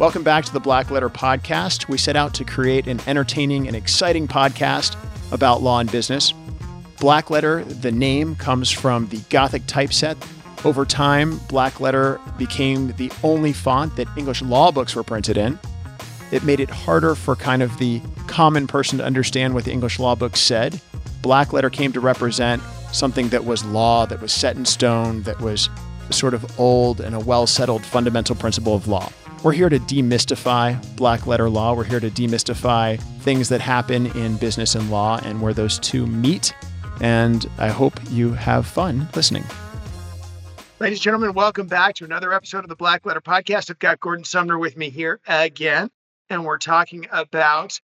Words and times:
Welcome 0.00 0.22
back 0.22 0.46
to 0.46 0.52
the 0.54 0.62
Blackletter 0.62 1.12
Podcast. 1.12 1.86
We 1.88 1.98
set 1.98 2.16
out 2.16 2.32
to 2.32 2.42
create 2.42 2.86
an 2.86 3.02
entertaining 3.06 3.66
and 3.66 3.76
exciting 3.76 4.26
podcast 4.26 4.96
about 5.30 5.60
law 5.60 5.78
and 5.78 5.92
business. 5.92 6.32
Black 7.00 7.28
Letter, 7.28 7.64
the 7.64 7.92
name, 7.92 8.34
comes 8.34 8.70
from 8.70 9.08
the 9.08 9.18
Gothic 9.28 9.66
typeset. 9.66 10.16
Over 10.64 10.86
time, 10.86 11.36
Black 11.50 11.80
Letter 11.80 12.18
became 12.38 12.92
the 12.92 13.12
only 13.22 13.52
font 13.52 13.94
that 13.96 14.08
English 14.16 14.40
law 14.40 14.72
books 14.72 14.96
were 14.96 15.02
printed 15.02 15.36
in. 15.36 15.58
It 16.32 16.44
made 16.44 16.60
it 16.60 16.70
harder 16.70 17.14
for 17.14 17.36
kind 17.36 17.62
of 17.62 17.76
the 17.76 18.00
common 18.26 18.66
person 18.66 18.96
to 19.00 19.04
understand 19.04 19.52
what 19.52 19.66
the 19.66 19.72
English 19.72 19.98
law 19.98 20.14
book 20.14 20.34
said. 20.34 20.80
Black 21.20 21.52
Letter 21.52 21.68
came 21.68 21.92
to 21.92 22.00
represent 22.00 22.62
something 22.90 23.28
that 23.28 23.44
was 23.44 23.66
law, 23.66 24.06
that 24.06 24.22
was 24.22 24.32
set 24.32 24.56
in 24.56 24.64
stone, 24.64 25.24
that 25.24 25.42
was 25.42 25.68
sort 26.08 26.32
of 26.32 26.58
old 26.58 27.02
and 27.02 27.14
a 27.14 27.20
well 27.20 27.46
settled 27.46 27.84
fundamental 27.84 28.34
principle 28.34 28.74
of 28.74 28.88
law. 28.88 29.12
We're 29.42 29.52
here 29.52 29.70
to 29.70 29.78
demystify 29.78 30.96
black 30.96 31.26
letter 31.26 31.48
law. 31.48 31.72
We're 31.72 31.84
here 31.84 31.98
to 31.98 32.10
demystify 32.10 33.00
things 33.22 33.48
that 33.48 33.62
happen 33.62 34.08
in 34.08 34.36
business 34.36 34.74
and 34.74 34.90
law 34.90 35.18
and 35.24 35.40
where 35.40 35.54
those 35.54 35.78
two 35.78 36.06
meet. 36.06 36.54
And 37.00 37.48
I 37.56 37.68
hope 37.68 37.98
you 38.10 38.34
have 38.34 38.66
fun 38.66 39.08
listening. 39.16 39.44
Ladies 40.78 40.98
and 40.98 41.04
gentlemen, 41.04 41.32
welcome 41.32 41.66
back 41.66 41.94
to 41.94 42.04
another 42.04 42.34
episode 42.34 42.64
of 42.64 42.68
the 42.68 42.76
Blackletter 42.76 43.22
Podcast. 43.22 43.70
I've 43.70 43.78
got 43.78 43.98
Gordon 43.98 44.24
Sumner 44.24 44.58
with 44.58 44.76
me 44.76 44.90
here 44.90 45.20
again, 45.26 45.88
and 46.28 46.44
we're 46.44 46.58
talking 46.58 47.06
about 47.10 47.80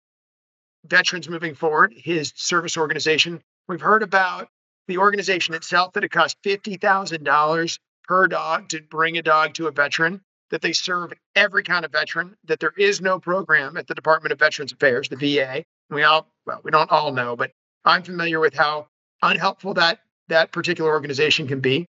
veterans 0.86 1.28
moving 1.28 1.54
forward, 1.54 1.92
his 1.94 2.32
service 2.34 2.78
organization. 2.78 3.42
We've 3.68 3.78
heard 3.78 4.02
about 4.02 4.48
the 4.88 4.96
organization 4.96 5.52
itself 5.52 5.92
that 5.92 6.04
it 6.04 6.10
costs 6.10 6.40
$50,000 6.46 7.78
per 8.04 8.26
dog 8.26 8.70
to 8.70 8.80
bring 8.80 9.18
a 9.18 9.22
dog 9.22 9.52
to 9.54 9.66
a 9.66 9.70
veteran, 9.70 10.22
that 10.52 10.60
they 10.60 10.72
serve 10.72 11.12
every 11.34 11.64
kind 11.64 11.84
of 11.84 11.90
veteran, 11.90 12.36
that 12.44 12.60
there 12.60 12.74
is 12.76 13.00
no 13.00 13.18
program 13.18 13.76
at 13.78 13.86
the 13.86 13.94
Department 13.94 14.32
of 14.32 14.38
Veterans 14.38 14.70
Affairs, 14.70 15.08
the 15.08 15.16
VA. 15.16 15.64
We 15.90 16.04
all, 16.04 16.28
well, 16.46 16.60
we 16.62 16.70
don't 16.70 16.90
all 16.92 17.10
know, 17.10 17.34
but 17.34 17.50
I'm 17.84 18.02
familiar 18.02 18.38
with 18.38 18.54
how 18.54 18.86
unhelpful 19.22 19.74
that 19.74 20.00
that 20.28 20.52
particular 20.52 20.90
organization 20.90 21.48
can 21.48 21.60
be, 21.60 21.86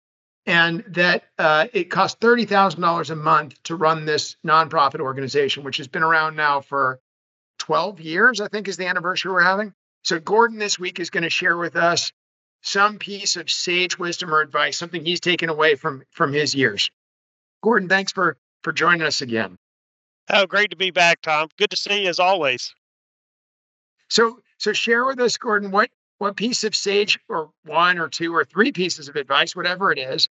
and 0.46 0.82
that 0.88 1.24
uh, 1.38 1.66
it 1.72 1.90
costs 1.90 2.16
thirty 2.20 2.46
thousand 2.46 2.80
dollars 2.80 3.10
a 3.10 3.16
month 3.16 3.62
to 3.64 3.76
run 3.76 4.06
this 4.06 4.36
nonprofit 4.44 5.00
organization, 5.00 5.62
which 5.62 5.76
has 5.76 5.86
been 5.86 6.02
around 6.02 6.34
now 6.34 6.62
for 6.62 6.98
twelve 7.58 8.00
years. 8.00 8.40
I 8.40 8.48
think 8.48 8.68
is 8.68 8.78
the 8.78 8.86
anniversary 8.86 9.32
we're 9.32 9.42
having. 9.42 9.74
So 10.02 10.18
Gordon 10.18 10.58
this 10.58 10.78
week 10.78 10.98
is 10.98 11.10
going 11.10 11.24
to 11.24 11.30
share 11.30 11.56
with 11.58 11.76
us 11.76 12.10
some 12.62 12.98
piece 12.98 13.36
of 13.36 13.50
sage 13.50 13.98
wisdom 13.98 14.34
or 14.34 14.40
advice, 14.40 14.78
something 14.78 15.04
he's 15.04 15.20
taken 15.20 15.50
away 15.50 15.74
from 15.74 16.04
from 16.10 16.32
his 16.32 16.54
years. 16.54 16.90
Gordon, 17.62 17.88
thanks 17.88 18.12
for 18.12 18.36
for 18.66 18.72
joining 18.72 19.02
us 19.02 19.22
again. 19.22 19.56
Oh, 20.28 20.44
great 20.44 20.70
to 20.70 20.76
be 20.76 20.90
back, 20.90 21.22
Tom. 21.22 21.48
Good 21.56 21.70
to 21.70 21.76
see 21.76 22.02
you 22.02 22.08
as 22.08 22.18
always. 22.18 22.74
So, 24.08 24.40
so 24.58 24.72
share 24.72 25.04
with 25.04 25.20
us, 25.20 25.36
Gordon, 25.36 25.70
what 25.70 25.88
what 26.18 26.34
piece 26.34 26.64
of 26.64 26.74
sage, 26.74 27.16
or 27.28 27.50
one, 27.64 27.96
or 27.96 28.08
two, 28.08 28.34
or 28.34 28.44
three 28.44 28.72
pieces 28.72 29.08
of 29.08 29.14
advice, 29.14 29.54
whatever 29.54 29.92
it 29.92 30.00
is, 30.00 30.28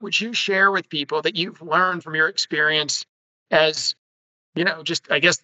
would 0.00 0.20
you 0.20 0.32
share 0.32 0.72
with 0.72 0.88
people 0.88 1.22
that 1.22 1.36
you've 1.36 1.62
learned 1.62 2.02
from 2.02 2.16
your 2.16 2.26
experience 2.26 3.06
as, 3.52 3.94
you 4.56 4.64
know, 4.64 4.82
just 4.82 5.06
I 5.08 5.20
guess 5.20 5.40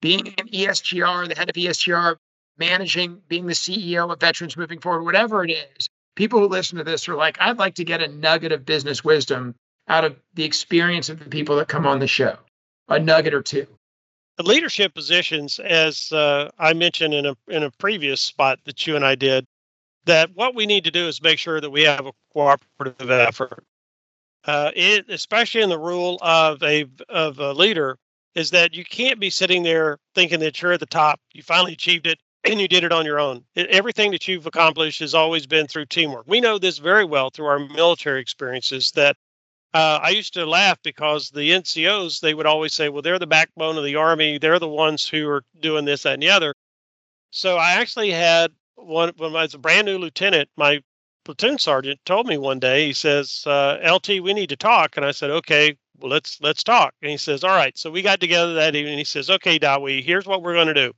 being 0.00 0.28
an 0.38 0.48
ESGR, 0.48 1.28
the 1.28 1.34
head 1.34 1.50
of 1.50 1.54
ESGR, 1.54 2.16
managing, 2.56 3.20
being 3.28 3.46
the 3.46 3.52
CEO 3.52 4.10
of 4.10 4.20
Veterans 4.20 4.56
Moving 4.56 4.80
Forward, 4.80 5.04
whatever 5.04 5.44
it 5.44 5.50
is, 5.50 5.90
people 6.16 6.40
who 6.40 6.48
listen 6.48 6.78
to 6.78 6.84
this 6.84 7.06
are 7.10 7.14
like, 7.14 7.36
I'd 7.42 7.58
like 7.58 7.74
to 7.74 7.84
get 7.84 8.00
a 8.00 8.08
nugget 8.08 8.52
of 8.52 8.64
business 8.64 9.04
wisdom 9.04 9.54
out 9.88 10.04
of 10.04 10.16
the 10.34 10.44
experience 10.44 11.08
of 11.08 11.18
the 11.18 11.30
people 11.30 11.56
that 11.56 11.68
come 11.68 11.86
on 11.86 11.98
the 11.98 12.06
show, 12.06 12.36
a 12.88 12.98
nugget 12.98 13.34
or 13.34 13.42
two. 13.42 13.66
The 14.36 14.44
leadership 14.44 14.94
positions, 14.94 15.58
as 15.58 16.12
uh, 16.12 16.50
I 16.58 16.72
mentioned 16.72 17.14
in 17.14 17.26
a 17.26 17.36
in 17.48 17.64
a 17.64 17.70
previous 17.72 18.20
spot 18.20 18.60
that 18.64 18.86
you 18.86 18.94
and 18.94 19.04
I 19.04 19.14
did, 19.14 19.46
that 20.04 20.30
what 20.34 20.54
we 20.54 20.66
need 20.66 20.84
to 20.84 20.90
do 20.90 21.08
is 21.08 21.22
make 21.22 21.38
sure 21.38 21.60
that 21.60 21.70
we 21.70 21.82
have 21.82 22.06
a 22.06 22.12
cooperative 22.32 23.10
effort. 23.10 23.64
Uh, 24.44 24.70
it, 24.76 25.06
especially 25.08 25.62
in 25.62 25.68
the 25.68 25.78
rule 25.78 26.18
of 26.22 26.62
a 26.62 26.86
of 27.08 27.38
a 27.40 27.52
leader, 27.52 27.98
is 28.34 28.50
that 28.50 28.74
you 28.74 28.84
can't 28.84 29.18
be 29.18 29.30
sitting 29.30 29.64
there 29.64 29.98
thinking 30.14 30.40
that 30.40 30.62
you're 30.62 30.72
at 30.72 30.80
the 30.80 30.86
top. 30.86 31.20
You 31.32 31.42
finally 31.42 31.72
achieved 31.72 32.06
it 32.06 32.18
and 32.44 32.60
you 32.60 32.68
did 32.68 32.84
it 32.84 32.92
on 32.92 33.04
your 33.04 33.18
own. 33.18 33.44
Everything 33.56 34.12
that 34.12 34.28
you've 34.28 34.46
accomplished 34.46 35.00
has 35.00 35.14
always 35.14 35.46
been 35.46 35.66
through 35.66 35.86
teamwork. 35.86 36.24
We 36.28 36.40
know 36.40 36.58
this 36.58 36.78
very 36.78 37.04
well 37.04 37.30
through 37.30 37.46
our 37.46 37.58
military 37.58 38.20
experiences 38.20 38.92
that 38.92 39.16
uh, 39.74 40.00
I 40.02 40.10
used 40.10 40.34
to 40.34 40.46
laugh 40.46 40.78
because 40.82 41.30
the 41.30 41.50
NCOs, 41.50 42.20
they 42.20 42.34
would 42.34 42.46
always 42.46 42.72
say, 42.72 42.88
well, 42.88 43.02
they're 43.02 43.18
the 43.18 43.26
backbone 43.26 43.76
of 43.76 43.84
the 43.84 43.96
Army. 43.96 44.38
They're 44.38 44.58
the 44.58 44.68
ones 44.68 45.06
who 45.06 45.28
are 45.28 45.44
doing 45.60 45.84
this, 45.84 46.04
that, 46.04 46.14
and 46.14 46.22
the 46.22 46.30
other. 46.30 46.54
So 47.30 47.56
I 47.56 47.72
actually 47.72 48.10
had 48.10 48.52
one, 48.76 49.12
when 49.18 49.36
I 49.36 49.42
was 49.42 49.54
a 49.54 49.58
brand 49.58 49.86
new 49.86 49.98
lieutenant, 49.98 50.48
my 50.56 50.80
platoon 51.24 51.58
sergeant 51.58 52.00
told 52.06 52.26
me 52.26 52.38
one 52.38 52.58
day, 52.58 52.86
he 52.86 52.92
says, 52.94 53.42
uh, 53.46 53.76
LT, 53.84 54.22
we 54.22 54.32
need 54.32 54.48
to 54.48 54.56
talk. 54.56 54.96
And 54.96 55.04
I 55.04 55.10
said, 55.10 55.30
okay, 55.30 55.76
well, 55.98 56.10
let's, 56.10 56.38
let's 56.40 56.64
talk. 56.64 56.94
And 57.02 57.10
he 57.10 57.18
says, 57.18 57.44
all 57.44 57.50
right. 57.54 57.76
So 57.76 57.90
we 57.90 58.00
got 58.00 58.20
together 58.20 58.54
that 58.54 58.74
evening. 58.74 58.96
He 58.96 59.04
says, 59.04 59.28
okay, 59.28 59.58
Dawi, 59.58 60.02
here's 60.02 60.26
what 60.26 60.42
we're 60.42 60.54
going 60.54 60.68
to 60.68 60.74
do. 60.74 60.92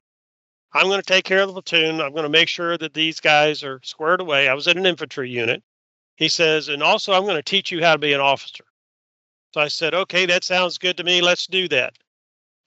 I'm 0.73 0.87
going 0.87 1.01
to 1.01 1.07
take 1.07 1.25
care 1.25 1.41
of 1.41 1.49
the 1.49 1.55
platoon. 1.55 2.01
I'm 2.01 2.13
going 2.13 2.23
to 2.23 2.29
make 2.29 2.49
sure 2.49 2.79
that 2.79 2.95
these 2.95 3.19
guys 3.19 3.65
are 3.65 3.81
squared 3.83 4.21
away. 4.21 4.49
I 4.49 4.55
was 4.55 4.69
in 4.69 4.79
an 4.79 4.87
infantry 4.87 5.29
unit. 5.29 5.65
He 6.21 6.29
says, 6.29 6.69
and 6.69 6.83
also 6.83 7.15
I'm 7.15 7.25
going 7.25 7.37
to 7.37 7.43
teach 7.43 7.73
you 7.73 7.83
how 7.83 7.93
to 7.93 7.99
be 7.99 8.13
an 8.13 8.21
officer. 8.21 8.65
So 9.55 9.61
I 9.63 9.69
said, 9.69 9.95
okay, 9.95 10.27
that 10.27 10.45
sounds 10.45 10.77
good 10.77 10.99
to 10.99 11.03
me. 11.03 11.23
Let's 11.23 11.47
do 11.47 11.67
that, 11.69 11.95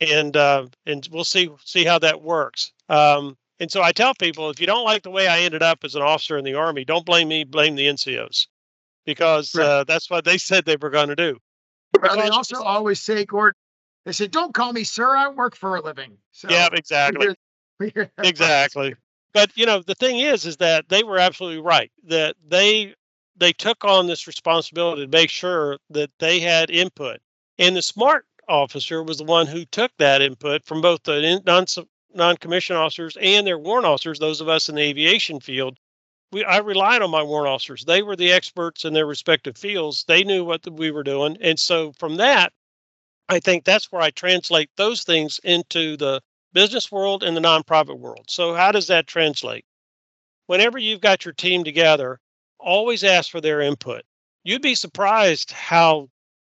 and 0.02 0.36
uh, 0.36 0.66
and 0.88 1.08
we'll 1.12 1.24
see 1.24 1.50
see 1.64 1.86
how 1.86 2.00
that 2.00 2.24
works. 2.24 2.74
Um, 2.90 3.38
and 3.60 3.72
so 3.72 3.84
I 3.84 3.92
tell 3.92 4.16
people, 4.16 4.50
if 4.50 4.60
you 4.60 4.66
don't 4.66 4.84
like 4.84 5.04
the 5.04 5.12
way 5.12 5.28
I 5.28 5.42
ended 5.42 5.62
up 5.62 5.84
as 5.84 5.94
an 5.94 6.02
officer 6.02 6.36
in 6.36 6.44
the 6.44 6.56
army, 6.56 6.84
don't 6.84 7.06
blame 7.06 7.28
me, 7.28 7.44
blame 7.44 7.76
the 7.76 7.86
NCOs, 7.86 8.48
because 9.06 9.54
right. 9.54 9.66
uh, 9.66 9.84
that's 9.84 10.10
what 10.10 10.26
they 10.26 10.38
said 10.40 10.66
they 10.66 10.76
were 10.76 10.90
going 10.90 11.10
to 11.10 11.16
do. 11.16 11.38
Well, 12.02 12.18
they 12.18 12.30
also 12.30 12.62
always 12.62 13.00
say, 13.02 13.24
Gord, 13.24 13.54
they 14.04 14.14
say, 14.14 14.28
don't 14.28 14.54
call 14.54 14.74
me 14.74 14.84
sir. 14.84 15.16
I 15.16 15.30
work 15.30 15.56
for 15.56 15.76
a 15.76 15.82
living. 15.82 16.18
So 16.32 16.50
yeah, 16.50 16.70
exactly. 16.74 17.36
exactly. 18.18 18.96
But 19.32 19.56
you 19.56 19.68
know, 19.68 19.84
the 19.84 19.96
thing 19.96 20.18
is, 20.18 20.44
is 20.44 20.58
that 20.58 20.90
they 20.90 21.04
were 21.04 21.20
absolutely 21.20 21.62
right. 21.62 21.92
That 22.04 22.36
they 22.46 22.96
they 23.36 23.54
took 23.54 23.84
on 23.84 24.08
this 24.08 24.28
responsibility 24.28 25.04
to 25.04 25.08
make 25.08 25.30
sure 25.30 25.78
that 25.90 26.12
they 26.20 26.40
had 26.40 26.70
input. 26.70 27.20
And 27.58 27.76
the 27.76 27.82
smart 27.82 28.26
officer 28.48 29.04
was 29.04 29.18
the 29.18 29.24
one 29.24 29.48
who 29.48 29.66
took 29.66 29.92
that 29.98 30.22
input 30.22 30.66
from 30.66 30.82
both 30.82 31.04
the 31.04 31.42
non 31.46 31.66
non 32.14 32.38
commissioned 32.38 32.78
officers 32.78 33.18
and 33.20 33.46
their 33.46 33.58
warrant 33.58 33.88
officers, 33.88 34.20
those 34.20 34.42
of 34.42 34.50
us 34.50 34.70
in 34.70 34.76
the 34.76 34.82
aviation 34.82 35.40
field. 35.40 35.78
We, 36.32 36.44
I 36.44 36.58
relied 36.58 37.02
on 37.02 37.12
my 37.12 37.22
warrant 37.22 37.54
officers. 37.54 37.86
They 37.86 38.02
were 38.02 38.16
the 38.16 38.32
experts 38.32 38.86
in 38.86 38.94
their 38.94 39.06
respective 39.06 39.58
fields. 39.58 40.04
They 40.08 40.24
knew 40.24 40.44
what 40.44 40.64
the, 40.64 40.72
we 40.72 40.92
were 40.92 41.04
doing. 41.04 41.38
And 41.42 41.60
so 41.60 41.94
from 41.94 42.18
that, 42.18 42.54
I 43.30 43.40
think 43.40 43.64
that's 43.64 43.92
where 43.92 44.02
I 44.02 44.10
translate 44.12 44.70
those 44.76 45.04
things 45.04 45.40
into 45.44 45.96
the 45.98 46.22
business 46.54 46.92
world 46.92 47.24
and 47.24 47.36
the 47.36 47.42
nonprofit 47.42 48.00
world. 48.00 48.26
So, 48.30 48.54
how 48.54 48.72
does 48.72 48.88
that 48.88 49.08
translate? 49.08 49.66
Whenever 50.48 50.78
you've 50.78 51.02
got 51.02 51.26
your 51.26 51.34
team 51.34 51.64
together, 51.64 52.20
always 52.64 53.04
ask 53.04 53.30
for 53.30 53.42
their 53.42 53.62
input. 53.62 54.04
You'd 54.44 54.62
be 54.62 54.76
surprised 54.76 55.52
how 55.52 56.10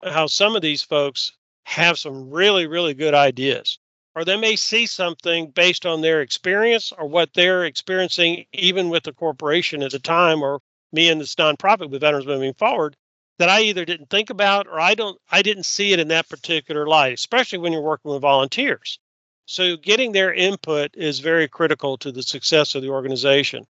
how 0.04 0.28
some 0.28 0.56
of 0.56 0.62
these 0.62 0.84
folks 0.84 1.32
have 1.66 1.98
some 1.98 2.30
really 2.30 2.68
really 2.68 2.94
good 2.94 3.14
ideas 3.14 3.80
or 4.16 4.26
they 4.26 4.38
may 4.38 4.56
see 4.56 4.86
something 4.86 5.50
based 5.50 5.86
on 5.86 6.02
their 6.02 6.22
experience 6.22 6.92
or 6.98 7.08
what 7.08 7.34
they're 7.34 7.66
experiencing 7.66 8.46
even 8.54 8.90
with 8.90 9.04
the 9.04 9.14
corporation 9.14 9.82
at 9.82 9.92
the 9.92 10.00
time 10.00 10.44
or 10.44 10.60
me 10.92 11.10
and 11.10 11.20
this 11.20 11.36
nonprofit 11.36 11.90
with 11.90 12.02
veterans 12.02 12.28
moving 12.28 12.54
forward 12.54 12.96
that 13.40 13.50
I 13.50 13.62
either 13.62 13.86
didn't 13.86 14.10
think 14.10 14.30
about 14.30 14.68
or 14.68 14.80
I 14.80 14.94
don't 14.96 15.20
I 15.32 15.42
didn't 15.42 15.66
see 15.66 15.92
it 15.92 16.00
in 16.00 16.10
that 16.10 16.30
particular 16.30 16.88
light, 16.88 17.14
especially 17.14 17.60
when 17.60 17.74
you're 17.74 17.82
working 17.82 18.12
with 18.12 18.22
volunteers. 18.22 19.00
So 19.46 19.76
getting 19.76 20.12
their 20.12 20.34
input 20.34 20.92
is 20.94 21.20
very 21.20 21.48
critical 21.48 21.98
to 21.98 22.12
the 22.12 22.24
success 22.24 22.76
of 22.76 22.82
the 22.82 22.90
organization. 22.90 23.66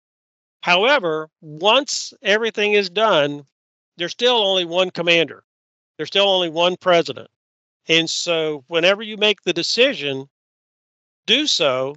However, 0.61 1.29
once 1.41 2.13
everything 2.21 2.73
is 2.73 2.89
done, 2.89 3.43
there's 3.97 4.11
still 4.11 4.37
only 4.37 4.65
one 4.65 4.91
commander. 4.91 5.43
There's 5.97 6.07
still 6.07 6.29
only 6.29 6.49
one 6.49 6.77
president. 6.77 7.29
And 7.87 8.09
so 8.09 8.63
whenever 8.67 9.01
you 9.01 9.17
make 9.17 9.41
the 9.41 9.53
decision, 9.53 10.29
do 11.25 11.47
so, 11.47 11.95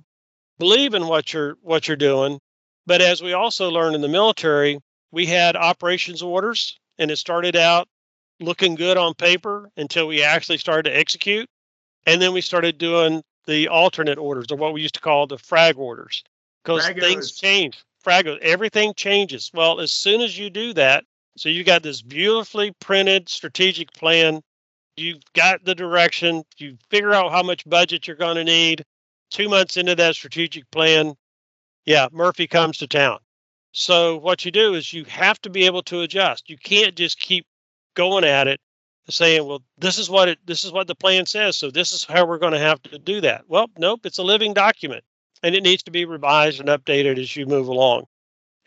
believe 0.59 0.95
in 0.95 1.07
what 1.07 1.33
you're 1.33 1.57
what 1.63 1.87
you're 1.87 1.97
doing. 1.97 2.41
But 2.87 3.01
as 3.01 3.23
we 3.23 3.33
also 3.33 3.71
learned 3.71 3.95
in 3.95 4.01
the 4.01 4.09
military, 4.09 4.79
we 5.11 5.27
had 5.27 5.57
operations 5.57 6.23
orders 6.23 6.79
and 6.99 7.11
it 7.11 7.19
started 7.19 7.57
out 7.57 7.89
looking 8.41 8.75
good 8.75 8.97
on 8.97 9.15
paper 9.15 9.71
until 9.77 10.07
we 10.07 10.23
actually 10.23 10.59
started 10.59 10.91
to 10.91 10.97
execute. 10.97 11.49
And 12.07 12.21
then 12.21 12.33
we 12.33 12.41
started 12.41 12.79
doing 12.79 13.23
the 13.47 13.69
alternate 13.69 14.19
orders, 14.19 14.47
or 14.51 14.57
what 14.57 14.73
we 14.73 14.83
used 14.83 14.95
to 14.95 15.01
call 15.01 15.27
the 15.27 15.39
frag 15.39 15.79
orders, 15.79 16.23
because 16.65 16.89
things 16.89 17.33
change. 17.33 17.83
Frag, 18.03 18.27
everything 18.27 18.95
changes. 18.95 19.51
Well, 19.55 19.81
as 19.81 19.93
soon 19.93 20.21
as 20.21 20.39
you 20.39 20.51
do 20.51 20.73
that, 20.75 21.05
so 21.37 21.49
you 21.49 21.65
got 21.65 21.83
this 21.83 22.03
beautifully 22.03 22.73
printed 22.81 23.29
strategic 23.29 23.93
plan 23.93 24.43
you've 24.97 25.23
got 25.35 25.65
the 25.65 25.75
direction, 25.75 26.45
you 26.59 26.77
figure 26.91 27.13
out 27.13 27.33
how 27.33 27.43
much 27.43 27.69
budget 27.69 28.07
you're 28.07 28.17
going 28.17 28.37
to 28.37 28.45
need. 28.45 28.85
Two 29.31 29.49
months 29.49 29.77
into 29.77 29.95
that 29.95 30.15
strategic 30.15 30.71
plan, 30.71 31.15
yeah, 31.87 32.09
Murphy 32.13 32.47
comes 32.47 32.79
to 32.79 32.87
town. 32.87 33.19
So 33.73 34.19
what 34.19 34.45
you 34.45 34.51
do 34.51 34.75
is 34.75 34.93
you 34.93 35.05
have 35.05 35.41
to 35.43 35.51
be 35.51 35.65
able 35.65 35.83
to 35.85 36.03
adjust. 36.03 36.51
You 36.51 36.59
can't 36.59 36.95
just 36.95 37.19
keep 37.19 37.47
going 37.95 38.25
at 38.25 38.47
it 38.47 38.61
saying, 39.09 39.47
well, 39.47 39.63
this 39.79 39.99
is 39.99 40.11
what 40.11 40.29
it 40.29 40.39
this 40.47 40.65
is 40.65 40.73
what 40.73 40.87
the 40.87 40.95
plan 40.95 41.27
says, 41.27 41.57
so 41.57 41.71
this 41.71 41.93
is 41.93 42.05
how 42.05 42.27
we're 42.27 42.39
going 42.39 42.53
to 42.53 42.59
have 42.59 42.83
to 42.83 42.99
do 42.99 43.21
that. 43.23 43.45
Well, 43.49 43.69
nope, 43.79 44.05
it's 44.05 44.19
a 44.19 44.23
living 44.23 44.53
document 44.53 45.03
and 45.43 45.55
it 45.55 45.63
needs 45.63 45.83
to 45.85 45.91
be 45.91 46.05
revised 46.05 46.61
and 46.61 46.69
updated 46.69 47.19
as 47.19 47.37
you 47.37 47.47
move 47.47 47.69
along. 47.69 48.05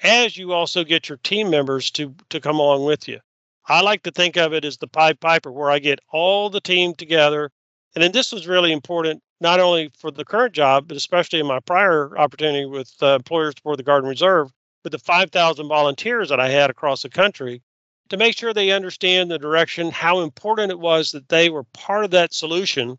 As 0.04 0.38
you 0.38 0.54
also 0.54 0.84
get 0.84 1.08
your 1.08 1.18
team 1.20 1.50
members 1.50 1.92
to 1.92 2.16
to 2.30 2.40
come 2.40 2.60
along 2.60 2.86
with 2.86 3.08
you. 3.08 3.20
I 3.68 3.82
like 3.82 4.04
to 4.04 4.12
think 4.12 4.38
of 4.38 4.54
it 4.54 4.64
as 4.66 4.78
the 4.78 4.88
Pied 4.88 5.20
Piper, 5.20 5.52
where 5.52 5.72
I 5.72 5.80
get 5.80 6.00
all 6.12 6.50
the 6.50 6.62
team 6.62 6.94
together. 6.94 7.50
And 7.96 8.04
then 8.04 8.12
this 8.12 8.32
was 8.32 8.46
really 8.48 8.72
important, 8.72 9.24
not 9.42 9.60
only 9.60 9.90
for 9.98 10.12
the 10.12 10.26
current 10.26 10.54
job, 10.54 10.88
but 10.88 10.98
especially 10.98 11.40
in 11.40 11.48
my 11.48 11.60
prior 11.62 12.16
opportunity 12.18 12.66
with 12.66 12.94
uh, 13.02 13.16
employers 13.16 13.56
for 13.64 13.76
the 13.76 13.84
Guard 13.84 14.04
and 14.04 14.10
Reserve, 14.10 14.52
with 14.84 14.92
the 14.92 15.00
5,000 15.00 15.68
volunteers 15.68 16.30
that 16.30 16.40
I 16.40 16.50
had 16.50 16.70
across 16.70 17.02
the 17.02 17.10
country 17.10 17.64
to 18.10 18.18
make 18.18 18.38
sure 18.38 18.54
they 18.54 18.72
understand 18.72 19.32
the 19.32 19.40
direction, 19.40 19.90
how 19.90 20.20
important 20.20 20.72
it 20.72 20.80
was 20.80 21.12
that 21.12 21.30
they 21.30 21.50
were 21.50 21.64
part 21.74 22.06
of 22.06 22.12
that 22.12 22.34
solution, 22.34 22.98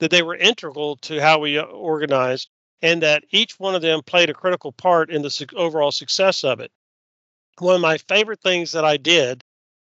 that 0.00 0.10
they 0.10 0.22
were 0.22 0.34
integral 0.34 0.96
to 0.96 1.20
how 1.20 1.38
we 1.38 1.56
uh, 1.56 1.62
organized, 1.62 2.48
and 2.82 3.02
that 3.02 3.24
each 3.30 3.58
one 3.58 3.74
of 3.74 3.82
them 3.82 4.02
played 4.02 4.30
a 4.30 4.34
critical 4.34 4.72
part 4.72 5.10
in 5.10 5.22
the 5.22 5.48
overall 5.54 5.92
success 5.92 6.44
of 6.44 6.60
it. 6.60 6.72
One 7.58 7.74
of 7.74 7.80
my 7.80 7.98
favorite 7.98 8.40
things 8.40 8.72
that 8.72 8.84
I 8.84 8.96
did, 8.96 9.42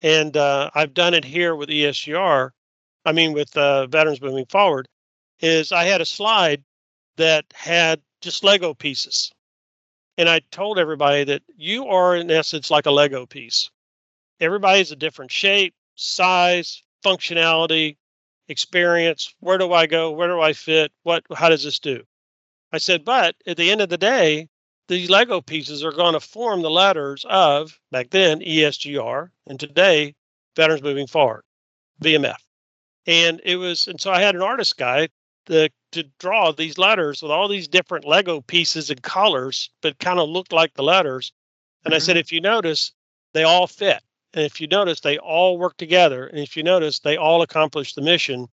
and 0.02 0.36
uh, 0.36 0.70
I've 0.74 0.94
done 0.94 1.14
it 1.14 1.24
here 1.24 1.54
with 1.54 1.68
ESGR, 1.68 2.50
I 3.04 3.12
mean, 3.12 3.32
with 3.32 3.54
uh, 3.56 3.86
Veterans 3.86 4.20
Moving 4.20 4.46
Forward, 4.46 4.88
is 5.40 5.72
I 5.72 5.84
had 5.84 6.00
a 6.00 6.06
slide 6.06 6.62
that 7.16 7.44
had 7.54 8.00
just 8.20 8.44
Lego 8.44 8.74
pieces. 8.74 9.32
And 10.18 10.28
I 10.28 10.40
told 10.50 10.78
everybody 10.78 11.24
that 11.24 11.42
you 11.56 11.86
are, 11.86 12.16
in 12.16 12.30
essence, 12.30 12.70
like 12.70 12.86
a 12.86 12.90
Lego 12.90 13.26
piece. 13.26 13.70
Everybody's 14.38 14.92
a 14.92 14.96
different 14.96 15.30
shape, 15.30 15.74
size, 15.94 16.82
functionality, 17.04 17.96
experience. 18.48 19.34
Where 19.40 19.58
do 19.58 19.72
I 19.72 19.86
go? 19.86 20.10
Where 20.10 20.28
do 20.28 20.40
I 20.40 20.52
fit? 20.52 20.92
What? 21.02 21.24
How 21.34 21.48
does 21.48 21.64
this 21.64 21.78
do? 21.78 22.04
I 22.72 22.78
said, 22.78 23.04
but 23.04 23.34
at 23.46 23.56
the 23.56 23.70
end 23.70 23.80
of 23.80 23.88
the 23.88 23.98
day, 23.98 24.48
these 24.88 25.10
Lego 25.10 25.40
pieces 25.40 25.84
are 25.84 25.92
going 25.92 26.14
to 26.14 26.20
form 26.20 26.62
the 26.62 26.70
letters 26.70 27.24
of 27.28 27.78
back 27.90 28.10
then 28.10 28.40
ESGR 28.40 29.30
and 29.46 29.58
today 29.58 30.14
Veterans 30.56 30.82
Moving 30.82 31.06
Forward, 31.06 31.42
VMF. 32.02 32.36
And 33.06 33.40
it 33.44 33.56
was, 33.56 33.86
and 33.86 34.00
so 34.00 34.10
I 34.10 34.20
had 34.20 34.34
an 34.34 34.42
artist 34.42 34.76
guy 34.76 35.08
to, 35.46 35.70
to 35.92 36.04
draw 36.18 36.52
these 36.52 36.78
letters 36.78 37.22
with 37.22 37.30
all 37.30 37.48
these 37.48 37.68
different 37.68 38.04
Lego 38.04 38.40
pieces 38.40 38.90
and 38.90 39.02
colors, 39.02 39.70
but 39.80 39.98
kind 39.98 40.18
of 40.18 40.28
looked 40.28 40.52
like 40.52 40.74
the 40.74 40.82
letters. 40.82 41.32
And 41.84 41.92
mm-hmm. 41.92 41.96
I 41.96 41.98
said, 41.98 42.16
if 42.16 42.30
you 42.30 42.40
notice, 42.40 42.92
they 43.32 43.42
all 43.42 43.66
fit. 43.66 44.02
And 44.32 44.44
if 44.44 44.60
you 44.60 44.68
notice, 44.68 45.00
they 45.00 45.18
all 45.18 45.58
work 45.58 45.76
together. 45.76 46.26
And 46.26 46.38
if 46.38 46.56
you 46.56 46.62
notice, 46.62 47.00
they 47.00 47.16
all 47.16 47.42
accomplish 47.42 47.94
the 47.94 48.02
mission 48.02 48.46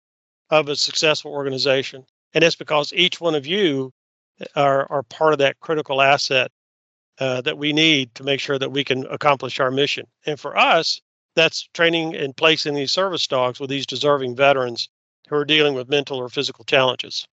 of 0.48 0.68
a 0.68 0.76
successful 0.76 1.32
organization. 1.32 2.04
And 2.32 2.42
it's 2.44 2.56
because 2.56 2.92
each 2.94 3.20
one 3.20 3.34
of 3.34 3.46
you 3.46 3.92
are, 4.54 4.90
are 4.90 5.02
part 5.02 5.32
of 5.32 5.38
that 5.38 5.60
critical 5.60 6.02
asset 6.02 6.50
uh, 7.18 7.40
that 7.42 7.58
we 7.58 7.72
need 7.72 8.14
to 8.14 8.24
make 8.24 8.40
sure 8.40 8.58
that 8.58 8.72
we 8.72 8.84
can 8.84 9.06
accomplish 9.06 9.60
our 9.60 9.70
mission. 9.70 10.06
And 10.26 10.38
for 10.38 10.56
us, 10.56 11.00
that's 11.34 11.68
training 11.74 12.14
and 12.16 12.36
placing 12.36 12.74
these 12.74 12.92
service 12.92 13.26
dogs 13.26 13.60
with 13.60 13.70
these 13.70 13.86
deserving 13.86 14.36
veterans 14.36 14.88
who 15.28 15.36
are 15.36 15.44
dealing 15.44 15.74
with 15.74 15.88
mental 15.88 16.18
or 16.18 16.28
physical 16.28 16.64
challenges. 16.64 17.26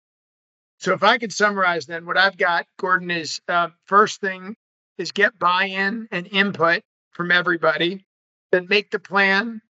So, 0.78 0.92
if 0.92 1.02
I 1.02 1.18
could 1.18 1.32
summarize, 1.32 1.86
then 1.86 2.06
what 2.06 2.16
I've 2.16 2.36
got, 2.36 2.66
Gordon, 2.76 3.10
is 3.10 3.40
uh, 3.46 3.68
first 3.84 4.20
thing 4.20 4.56
is 4.98 5.12
get 5.12 5.38
buy-in 5.38 6.08
and 6.10 6.26
input 6.26 6.82
from 7.12 7.30
everybody, 7.30 8.04
then 8.50 8.66
make 8.68 8.90
the 8.90 8.98
plan, 8.98 9.62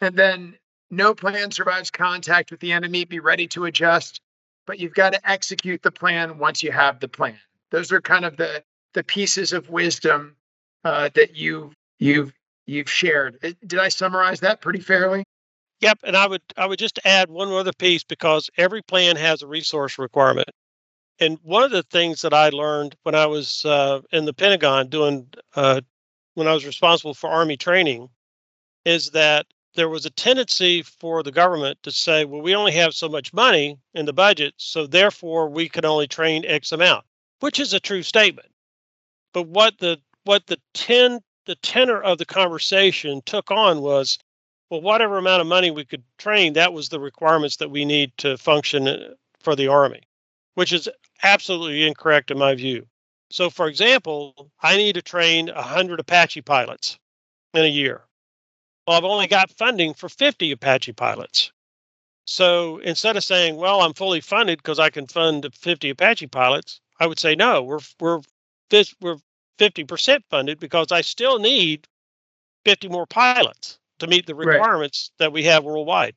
and 0.00 0.16
then 0.16 0.56
no 0.90 1.14
plan 1.14 1.52
survives 1.52 1.90
contact 1.90 2.50
with 2.50 2.58
the 2.60 2.72
enemy. 2.72 3.04
Be 3.04 3.20
ready 3.20 3.46
to 3.48 3.66
adjust, 3.66 4.20
but 4.66 4.78
you've 4.78 4.94
got 4.94 5.12
to 5.12 5.30
execute 5.30 5.82
the 5.82 5.90
plan 5.90 6.38
once 6.38 6.62
you 6.62 6.72
have 6.72 7.00
the 7.00 7.08
plan. 7.08 7.38
Those 7.70 7.92
are 7.92 8.00
kind 8.00 8.24
of 8.24 8.36
the 8.36 8.62
the 8.92 9.04
pieces 9.04 9.52
of 9.52 9.70
wisdom 9.70 10.36
uh, 10.84 11.10
that 11.14 11.36
you 11.36 11.72
you've 11.98 12.32
you've 12.66 12.90
shared. 12.90 13.38
Did 13.66 13.78
I 13.78 13.88
summarize 13.88 14.40
that 14.40 14.60
pretty 14.60 14.80
fairly? 14.80 15.24
Yep, 15.80 16.00
and 16.04 16.16
I 16.16 16.26
would 16.26 16.42
I 16.56 16.66
would 16.66 16.78
just 16.78 16.98
add 17.04 17.30
one 17.30 17.50
other 17.52 17.72
piece 17.72 18.04
because 18.04 18.50
every 18.56 18.82
plan 18.82 19.16
has 19.16 19.42
a 19.42 19.46
resource 19.46 19.98
requirement. 19.98 20.50
And 21.18 21.38
one 21.42 21.62
of 21.62 21.70
the 21.70 21.82
things 21.82 22.22
that 22.22 22.32
I 22.32 22.48
learned 22.48 22.96
when 23.02 23.14
I 23.14 23.26
was 23.26 23.64
uh, 23.64 24.00
in 24.10 24.24
the 24.24 24.32
Pentagon 24.32 24.88
doing 24.88 25.28
uh, 25.54 25.80
when 26.34 26.48
I 26.48 26.54
was 26.54 26.64
responsible 26.64 27.14
for 27.14 27.28
Army 27.28 27.56
training 27.56 28.08
is 28.84 29.10
that 29.10 29.46
there 29.74 29.88
was 29.88 30.04
a 30.04 30.10
tendency 30.10 30.82
for 30.82 31.22
the 31.22 31.32
government 31.32 31.82
to 31.82 31.92
say, 31.92 32.24
well, 32.24 32.42
we 32.42 32.54
only 32.54 32.72
have 32.72 32.94
so 32.94 33.08
much 33.08 33.32
money 33.32 33.78
in 33.94 34.06
the 34.06 34.12
budget, 34.12 34.54
so 34.56 34.86
therefore 34.86 35.48
we 35.48 35.68
can 35.68 35.84
only 35.84 36.08
train 36.08 36.44
X 36.44 36.72
amount, 36.72 37.04
which 37.40 37.60
is 37.60 37.72
a 37.72 37.80
true 37.80 38.02
statement. 38.02 38.48
But 39.32 39.46
what 39.46 39.78
the 39.78 40.00
what 40.24 40.46
the 40.46 40.60
ten 40.74 41.20
the 41.46 41.54
tenor 41.56 42.00
of 42.02 42.18
the 42.18 42.26
conversation 42.26 43.22
took 43.24 43.50
on 43.50 43.80
was, 43.80 44.18
well, 44.70 44.80
whatever 44.80 45.18
amount 45.18 45.40
of 45.40 45.46
money 45.46 45.70
we 45.70 45.84
could 45.84 46.04
train, 46.18 46.52
that 46.54 46.72
was 46.72 46.88
the 46.88 47.00
requirements 47.00 47.56
that 47.56 47.70
we 47.70 47.84
need 47.84 48.12
to 48.18 48.36
function 48.36 48.86
uh, 48.86 49.14
for 49.40 49.56
the 49.56 49.68
Army, 49.68 50.02
which 50.54 50.72
is 50.72 50.88
absolutely 51.22 51.86
incorrect 51.86 52.30
in 52.30 52.38
my 52.38 52.54
view. 52.54 52.86
So, 53.30 53.48
for 53.50 53.68
example, 53.68 54.50
I 54.60 54.76
need 54.76 54.94
to 54.94 55.02
train 55.02 55.46
100 55.46 56.00
Apache 56.00 56.42
pilots 56.42 56.98
in 57.54 57.64
a 57.64 57.68
year. 57.68 58.02
Well, 58.90 58.98
I've 58.98 59.04
only 59.04 59.28
got 59.28 59.52
funding 59.52 59.94
for 59.94 60.08
50 60.08 60.50
Apache 60.50 60.94
pilots. 60.94 61.52
So 62.24 62.78
instead 62.78 63.16
of 63.16 63.22
saying, 63.22 63.54
well, 63.54 63.82
I'm 63.82 63.94
fully 63.94 64.20
funded 64.20 64.58
because 64.58 64.80
I 64.80 64.90
can 64.90 65.06
fund 65.06 65.46
50 65.54 65.90
Apache 65.90 66.26
pilots, 66.26 66.80
I 66.98 67.06
would 67.06 67.20
say, 67.20 67.36
no, 67.36 67.62
we're, 67.62 67.78
we're, 68.00 68.20
we're 69.00 69.18
50% 69.60 70.24
funded 70.28 70.58
because 70.58 70.90
I 70.90 71.02
still 71.02 71.38
need 71.38 71.86
50 72.64 72.88
more 72.88 73.06
pilots 73.06 73.78
to 74.00 74.08
meet 74.08 74.26
the 74.26 74.34
requirements 74.34 75.12
right. 75.12 75.24
that 75.24 75.32
we 75.32 75.44
have 75.44 75.62
worldwide. 75.62 76.16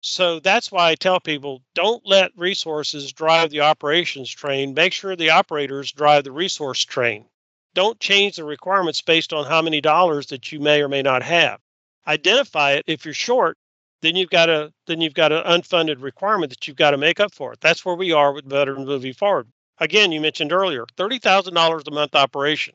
So 0.00 0.40
that's 0.40 0.72
why 0.72 0.90
I 0.90 0.94
tell 0.96 1.20
people 1.20 1.62
don't 1.76 2.04
let 2.04 2.36
resources 2.36 3.12
drive 3.12 3.50
the 3.50 3.60
operations 3.60 4.28
train. 4.28 4.74
Make 4.74 4.92
sure 4.92 5.14
the 5.14 5.30
operators 5.30 5.92
drive 5.92 6.24
the 6.24 6.32
resource 6.32 6.84
train. 6.84 7.26
Don't 7.74 8.00
change 8.00 8.34
the 8.34 8.44
requirements 8.44 9.00
based 9.02 9.32
on 9.32 9.46
how 9.46 9.62
many 9.62 9.80
dollars 9.80 10.26
that 10.26 10.50
you 10.50 10.58
may 10.58 10.82
or 10.82 10.88
may 10.88 11.02
not 11.02 11.22
have 11.22 11.60
identify 12.06 12.72
it. 12.72 12.84
If 12.86 13.04
you're 13.04 13.14
short, 13.14 13.56
then 14.02 14.16
you've 14.16 14.30
got 14.30 14.50
a 14.50 14.72
then 14.86 15.00
you've 15.00 15.14
got 15.14 15.32
an 15.32 15.44
unfunded 15.44 16.02
requirement 16.02 16.50
that 16.50 16.66
you've 16.66 16.76
got 16.76 16.90
to 16.90 16.98
make 16.98 17.20
up 17.20 17.34
for 17.34 17.52
it. 17.52 17.60
That's 17.60 17.84
where 17.84 17.94
we 17.94 18.12
are 18.12 18.32
with 18.32 18.44
Veterans 18.44 18.86
Moving 18.86 19.14
Forward. 19.14 19.48
Again, 19.78 20.12
you 20.12 20.20
mentioned 20.20 20.52
earlier, 20.52 20.84
thirty 20.96 21.18
thousand 21.18 21.54
dollars 21.54 21.84
a 21.86 21.90
month 21.90 22.14
operation. 22.14 22.74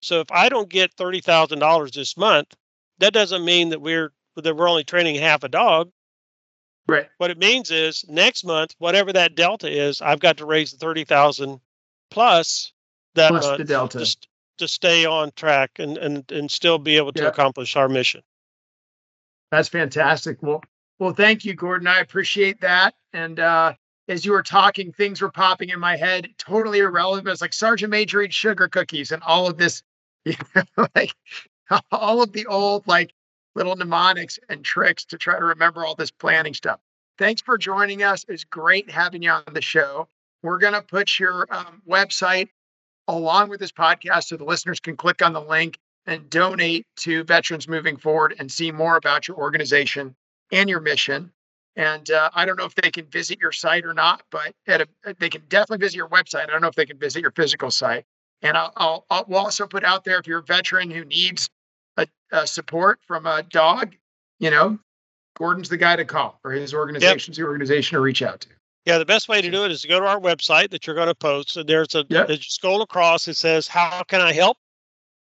So 0.00 0.20
if 0.20 0.30
I 0.30 0.48
don't 0.48 0.68
get 0.68 0.94
thirty 0.94 1.20
thousand 1.20 1.58
dollars 1.58 1.92
this 1.92 2.16
month, 2.16 2.54
that 2.98 3.12
doesn't 3.12 3.44
mean 3.44 3.70
that 3.70 3.80
we're 3.80 4.12
that 4.36 4.56
we're 4.56 4.68
only 4.68 4.84
training 4.84 5.16
half 5.16 5.42
a 5.42 5.48
dog. 5.48 5.90
Right. 6.86 7.08
What 7.18 7.30
it 7.30 7.38
means 7.38 7.70
is 7.70 8.04
next 8.08 8.44
month, 8.44 8.74
whatever 8.78 9.12
that 9.12 9.34
delta 9.34 9.70
is, 9.70 10.00
I've 10.00 10.20
got 10.20 10.38
to 10.38 10.46
raise 10.46 10.72
the 10.72 10.78
thirty 10.78 11.04
thousand 11.04 11.60
plus 12.10 12.72
that 13.14 13.28
plus 13.28 13.46
month 13.46 13.58
the 13.58 13.64
delta. 13.64 13.98
Just 14.00 14.28
to 14.58 14.68
stay 14.68 15.06
on 15.06 15.32
track 15.34 15.78
and 15.78 15.96
and 15.96 16.30
and 16.30 16.50
still 16.50 16.78
be 16.78 16.96
able 16.96 17.12
to 17.12 17.28
accomplish 17.28 17.74
our 17.76 17.88
mission. 17.88 18.22
That's 19.52 19.68
fantastic. 19.68 20.38
Well, 20.42 20.64
well, 20.98 21.12
thank 21.12 21.44
you, 21.44 21.52
Gordon. 21.52 21.86
I 21.86 22.00
appreciate 22.00 22.62
that. 22.62 22.94
And 23.12 23.38
uh, 23.38 23.74
as 24.08 24.24
you 24.24 24.32
were 24.32 24.42
talking, 24.42 24.92
things 24.92 25.20
were 25.20 25.30
popping 25.30 25.68
in 25.68 25.78
my 25.78 25.94
head, 25.94 26.30
totally 26.38 26.78
irrelevant. 26.78 27.28
It's 27.28 27.42
like 27.42 27.52
Sergeant 27.52 27.90
Major 27.90 28.22
eats 28.22 28.34
sugar 28.34 28.66
cookies 28.66 29.12
and 29.12 29.22
all 29.22 29.46
of 29.46 29.58
this, 29.58 29.82
you 30.24 30.36
know, 30.56 30.86
like 30.94 31.14
all 31.90 32.22
of 32.22 32.32
the 32.32 32.46
old 32.46 32.88
like 32.88 33.12
little 33.54 33.76
mnemonics 33.76 34.38
and 34.48 34.64
tricks 34.64 35.04
to 35.04 35.18
try 35.18 35.38
to 35.38 35.44
remember 35.44 35.84
all 35.84 35.96
this 35.96 36.10
planning 36.10 36.54
stuff. 36.54 36.80
Thanks 37.18 37.42
for 37.42 37.58
joining 37.58 38.02
us. 38.02 38.24
It's 38.28 38.44
great 38.44 38.90
having 38.90 39.22
you 39.22 39.32
on 39.32 39.52
the 39.52 39.60
show. 39.60 40.08
We're 40.42 40.58
going 40.58 40.72
to 40.72 40.82
put 40.82 41.18
your 41.20 41.46
um, 41.50 41.82
website 41.86 42.48
along 43.06 43.50
with 43.50 43.60
this 43.60 43.72
podcast 43.72 44.28
so 44.28 44.38
the 44.38 44.44
listeners 44.44 44.80
can 44.80 44.96
click 44.96 45.20
on 45.20 45.34
the 45.34 45.42
link 45.42 45.78
and 46.06 46.28
donate 46.30 46.86
to 46.96 47.24
Veterans 47.24 47.68
Moving 47.68 47.96
Forward 47.96 48.34
and 48.38 48.50
see 48.50 48.72
more 48.72 48.96
about 48.96 49.28
your 49.28 49.36
organization 49.36 50.14
and 50.50 50.68
your 50.68 50.80
mission. 50.80 51.32
And 51.76 52.10
uh, 52.10 52.30
I 52.34 52.44
don't 52.44 52.58
know 52.58 52.66
if 52.66 52.74
they 52.74 52.90
can 52.90 53.06
visit 53.06 53.38
your 53.40 53.52
site 53.52 53.84
or 53.84 53.94
not, 53.94 54.22
but 54.30 54.52
a, 54.68 54.86
they 55.18 55.30
can 55.30 55.42
definitely 55.48 55.84
visit 55.84 55.96
your 55.96 56.08
website. 56.08 56.44
I 56.44 56.46
don't 56.46 56.60
know 56.60 56.68
if 56.68 56.74
they 56.74 56.86
can 56.86 56.98
visit 56.98 57.22
your 57.22 57.30
physical 57.30 57.70
site. 57.70 58.04
And 58.42 58.56
I'll, 58.56 58.72
I'll, 58.76 59.06
I'll 59.08 59.24
we'll 59.28 59.38
also 59.38 59.66
put 59.66 59.84
out 59.84 60.04
there 60.04 60.18
if 60.18 60.26
you're 60.26 60.40
a 60.40 60.42
veteran 60.42 60.90
who 60.90 61.04
needs 61.04 61.48
a, 61.96 62.06
a 62.32 62.46
support 62.46 62.98
from 63.06 63.24
a 63.26 63.42
dog, 63.44 63.94
you 64.40 64.50
know, 64.50 64.78
Gordon's 65.36 65.68
the 65.68 65.76
guy 65.76 65.96
to 65.96 66.04
call, 66.04 66.40
or 66.44 66.50
his 66.50 66.74
organization's 66.74 67.38
yep. 67.38 67.44
the 67.44 67.48
organization 67.48 67.96
to 67.96 68.00
reach 68.00 68.22
out 68.22 68.40
to. 68.42 68.48
Yeah, 68.84 68.98
the 68.98 69.06
best 69.06 69.28
way 69.28 69.40
to 69.40 69.50
do 69.50 69.64
it 69.64 69.70
is 69.70 69.82
to 69.82 69.88
go 69.88 70.00
to 70.00 70.06
our 70.06 70.20
website 70.20 70.70
that 70.70 70.86
you're 70.86 70.96
going 70.96 71.08
to 71.08 71.14
post. 71.14 71.56
And 71.56 71.68
there's 71.68 71.94
a 71.94 72.04
yep. 72.08 72.28
scroll 72.40 72.82
across. 72.82 73.28
It 73.28 73.36
says, 73.36 73.68
"How 73.68 74.02
can 74.02 74.20
I 74.20 74.32
help?" 74.32 74.58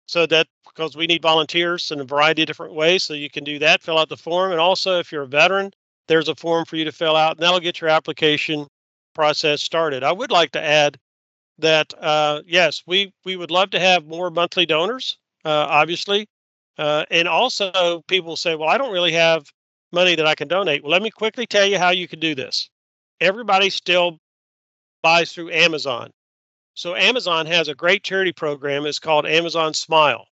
So 0.08 0.26
that 0.26 0.48
because 0.76 0.96
we 0.96 1.08
need 1.08 1.22
volunteers 1.22 1.92
in 1.92 2.00
a 2.00 2.04
variety 2.04 2.44
of 2.44 2.48
different 2.48 2.74
ways, 2.74 3.04
so 3.04 3.14
you 3.14 3.30
can 3.30 3.44
do 3.44 3.60
that. 3.60 3.82
Fill 3.82 3.98
out 3.98 4.10
the 4.10 4.18
form, 4.18 4.52
and 4.52 4.60
also 4.60 5.00
if 5.00 5.12
you're 5.12 5.24
a 5.24 5.28
veteran, 5.28 5.72
there's 6.08 6.30
a 6.30 6.36
form 6.36 6.66
for 6.66 6.76
you 6.76 6.86
to 6.86 6.92
fill 6.92 7.16
out, 7.16 7.38
and 7.38 7.40
that'll 7.40 7.60
get 7.60 7.82
your 7.82 7.90
application 7.90 8.68
process 9.14 9.62
started. 9.62 10.04
I 10.04 10.12
would 10.12 10.32
like 10.32 10.52
to 10.52 10.62
add 10.62 10.98
that 11.60 11.94
uh, 12.00 12.42
yes, 12.46 12.84
we 12.88 13.14
we 13.26 13.36
would 13.36 13.52
love 13.52 13.70
to 13.72 13.80
have 13.80 14.06
more 14.06 14.30
monthly 14.30 14.66
donors, 14.66 15.18
uh, 15.46 15.68
obviously, 15.70 16.28
uh, 16.78 17.06
and 17.12 17.28
also 17.28 18.04
people 18.08 18.36
say, 18.36 18.56
"Well, 18.56 18.70
I 18.70 18.78
don't 18.78 18.94
really 18.94 19.14
have 19.14 19.46
money 19.92 20.16
that 20.16 20.28
I 20.28 20.36
can 20.36 20.48
donate." 20.48 20.84
Well, 20.84 20.92
let 20.92 21.02
me 21.02 21.12
quickly 21.12 21.46
tell 21.46 21.66
you 21.66 21.78
how 21.78 21.90
you 21.92 22.08
can 22.08 22.20
do 22.20 22.36
this 22.36 22.70
everybody 23.22 23.70
still 23.70 24.18
buys 25.04 25.32
through 25.32 25.52
Amazon. 25.52 26.12
So 26.74 26.96
Amazon 26.96 27.46
has 27.46 27.68
a 27.68 27.76
great 27.76 28.04
charity 28.04 28.34
program. 28.34 28.86
It's 28.86 29.00
called 29.00 29.26
Amazon 29.26 29.74
Smile. 29.74 30.26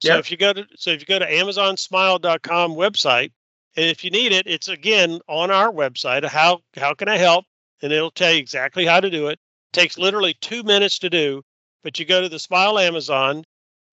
So 0.00 0.08
yep. 0.08 0.20
if 0.20 0.30
you 0.30 0.36
go 0.36 0.52
to 0.52 0.66
so 0.76 0.90
if 0.90 1.00
you 1.00 1.06
go 1.06 1.18
to 1.18 1.26
amazonsmile.com 1.26 2.72
website, 2.72 3.32
and 3.76 3.86
if 3.86 4.02
you 4.02 4.10
need 4.10 4.32
it, 4.32 4.46
it's 4.46 4.68
again 4.68 5.20
on 5.28 5.50
our 5.50 5.70
website. 5.70 6.24
How 6.24 6.60
how 6.76 6.94
can 6.94 7.08
I 7.08 7.18
help? 7.18 7.44
And 7.82 7.92
it'll 7.92 8.10
tell 8.10 8.32
you 8.32 8.38
exactly 8.38 8.86
how 8.86 9.00
to 9.00 9.10
do 9.10 9.28
it. 9.28 9.32
it 9.32 9.38
takes 9.72 9.98
literally 9.98 10.34
two 10.40 10.62
minutes 10.62 10.98
to 11.00 11.10
do, 11.10 11.42
but 11.82 11.98
you 11.98 12.04
go 12.04 12.20
to 12.20 12.28
the 12.28 12.38
Smile 12.38 12.78
Amazon, 12.78 13.44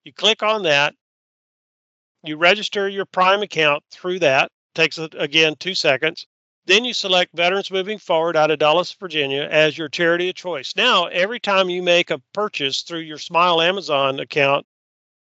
you 0.03 0.13
click 0.13 0.43
on 0.43 0.63
that, 0.63 0.93
you 2.23 2.37
register 2.37 2.87
your 2.87 3.05
Prime 3.05 3.41
account 3.41 3.83
through 3.91 4.19
that. 4.19 4.45
It 4.45 4.75
takes 4.75 4.97
again 4.97 5.55
two 5.59 5.75
seconds. 5.75 6.25
Then 6.65 6.83
you 6.83 6.93
select 6.93 7.35
Veterans 7.35 7.71
Moving 7.71 7.97
Forward 7.97 8.35
out 8.35 8.51
of 8.51 8.59
Dulles, 8.59 8.91
Virginia 8.93 9.47
as 9.49 9.77
your 9.77 9.87
charity 9.87 10.29
of 10.29 10.35
choice. 10.35 10.75
Now, 10.75 11.05
every 11.05 11.39
time 11.39 11.69
you 11.69 11.81
make 11.81 12.11
a 12.11 12.21
purchase 12.33 12.81
through 12.81 12.99
your 13.01 13.17
Smile 13.17 13.61
Amazon 13.61 14.19
account, 14.19 14.65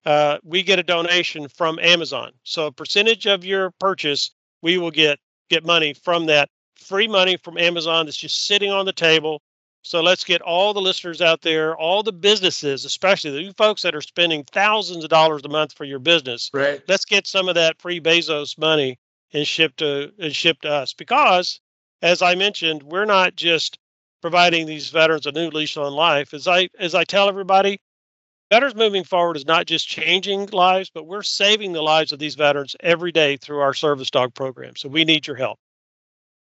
uh, 0.04 0.38
we 0.44 0.62
get 0.62 0.78
a 0.78 0.82
donation 0.82 1.48
from 1.48 1.78
Amazon. 1.78 2.32
So 2.44 2.66
a 2.66 2.72
percentage 2.72 3.26
of 3.26 3.44
your 3.44 3.70
purchase, 3.78 4.30
we 4.62 4.78
will 4.78 4.90
get 4.90 5.18
get 5.48 5.64
money 5.64 5.94
from 5.94 6.26
that 6.26 6.48
free 6.76 7.08
money 7.08 7.36
from 7.36 7.58
Amazon 7.58 8.06
that's 8.06 8.16
just 8.16 8.46
sitting 8.46 8.70
on 8.70 8.86
the 8.86 8.92
table. 8.92 9.42
So 9.82 10.00
let's 10.00 10.24
get 10.24 10.42
all 10.42 10.74
the 10.74 10.80
listeners 10.80 11.22
out 11.22 11.40
there, 11.42 11.76
all 11.76 12.02
the 12.02 12.12
businesses, 12.12 12.84
especially 12.84 13.46
the 13.46 13.54
folks 13.54 13.82
that 13.82 13.94
are 13.94 14.02
spending 14.02 14.44
thousands 14.44 15.04
of 15.04 15.10
dollars 15.10 15.42
a 15.44 15.48
month 15.48 15.72
for 15.72 15.84
your 15.84 15.98
business. 15.98 16.50
Right. 16.52 16.82
Let's 16.86 17.06
get 17.06 17.26
some 17.26 17.48
of 17.48 17.54
that 17.54 17.80
free 17.80 18.00
Bezos 18.00 18.58
money 18.58 18.98
and 19.32 19.46
shipped 19.46 19.78
to 19.78 20.12
and 20.18 20.34
shipped 20.34 20.62
to 20.62 20.70
us 20.70 20.92
because 20.92 21.60
as 22.02 22.22
i 22.22 22.34
mentioned 22.34 22.82
we're 22.82 23.04
not 23.04 23.36
just 23.36 23.78
providing 24.22 24.66
these 24.66 24.90
veterans 24.90 25.26
a 25.26 25.32
new 25.32 25.48
lease 25.50 25.76
on 25.76 25.92
life 25.92 26.34
as 26.34 26.46
i 26.48 26.68
as 26.78 26.94
i 26.94 27.04
tell 27.04 27.28
everybody 27.28 27.80
veterans 28.50 28.74
moving 28.74 29.04
forward 29.04 29.36
is 29.36 29.46
not 29.46 29.66
just 29.66 29.88
changing 29.88 30.46
lives 30.46 30.90
but 30.92 31.06
we're 31.06 31.22
saving 31.22 31.72
the 31.72 31.82
lives 31.82 32.12
of 32.12 32.18
these 32.18 32.34
veterans 32.34 32.76
every 32.80 33.12
day 33.12 33.36
through 33.36 33.60
our 33.60 33.74
service 33.74 34.10
dog 34.10 34.34
program 34.34 34.76
so 34.76 34.88
we 34.88 35.04
need 35.04 35.26
your 35.26 35.36
help 35.36 35.58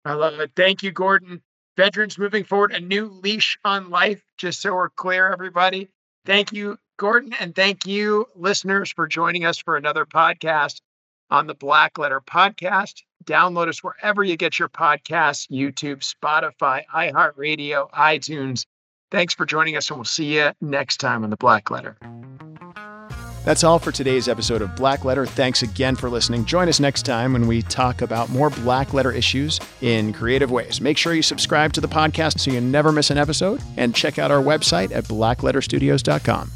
i 0.06 0.14
love 0.14 0.40
it 0.40 0.52
thank 0.56 0.84
you 0.84 0.92
gordon 0.92 1.42
veterans 1.78 2.18
moving 2.18 2.44
forward 2.44 2.72
a 2.72 2.80
new 2.80 3.08
leash 3.08 3.58
on 3.64 3.90
life 3.90 4.24
just 4.38 4.62
so 4.62 4.74
we're 4.74 4.90
clear 4.90 5.30
everybody 5.30 5.88
thank 6.26 6.52
you 6.52 6.78
gordon 6.98 7.34
and 7.40 7.56
thank 7.56 7.86
you 7.86 8.26
listeners 8.36 8.92
for 8.92 9.08
joining 9.08 9.46
us 9.46 9.58
for 9.58 9.78
another 9.78 10.06
podcast 10.06 10.82
on 11.30 11.48
the 11.48 11.56
Blackletter 11.56 12.20
Podcast. 12.22 13.04
Download 13.26 13.68
us 13.68 13.84
wherever 13.84 14.24
you 14.24 14.38
get 14.38 14.58
your 14.58 14.70
podcasts 14.70 15.50
YouTube, 15.52 16.00
Spotify, 16.00 16.84
iHeartRadio, 16.94 17.92
iTunes. 17.92 18.66
Thanks 19.12 19.34
for 19.34 19.46
joining 19.46 19.76
us, 19.76 19.90
and 19.90 19.98
we'll 19.98 20.06
see 20.06 20.36
you 20.36 20.52
next 20.62 20.98
time 20.98 21.24
on 21.24 21.30
the 21.30 21.38
Blackletter. 21.38 21.96
That's 23.46 23.64
all 23.64 23.80
for 23.80 23.92
today's 23.92 24.28
episode 24.28 24.62
of 24.62 24.70
Blackletter. 24.72 25.28
Thanks 25.28 25.64
again 25.64 25.96
for 25.96 26.10
listening. 26.10 26.46
Join 26.46 26.68
us 26.70 26.80
next 26.80 27.04
time 27.04 27.34
when 27.34 27.48
we 27.48 27.62
talk 27.64 28.02
about 28.02 28.30
more 28.30 28.50
Black 28.50 28.94
Letter 28.94 29.12
issues 29.12 29.60
in 29.82 30.14
creative 30.14 30.52
ways. 30.52 30.82
Make 30.82 30.98
sure 30.98 31.14
you 31.14 31.22
subscribe 31.22 31.74
to 31.74 31.82
the 31.82 31.88
podcast 31.88 32.40
so 32.40 32.52
you 32.52 32.62
never 32.62 32.92
miss 32.92 33.10
an 33.10 33.18
episode 33.18 33.62
and 33.78 33.96
check 33.96 34.20
out 34.20 34.30
our 34.30 34.44
website 34.44 34.92
at 34.92 35.06
blackletterstudios.com. 35.06 36.52